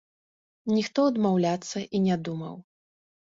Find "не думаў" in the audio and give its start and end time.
2.07-2.55